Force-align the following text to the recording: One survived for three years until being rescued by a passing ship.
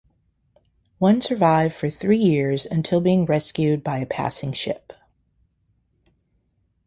One 0.97 1.21
survived 1.21 1.75
for 1.75 1.87
three 1.91 2.17
years 2.17 2.65
until 2.65 3.01
being 3.01 3.27
rescued 3.27 3.83
by 3.83 3.99
a 3.99 4.07
passing 4.07 4.51
ship. 4.51 4.93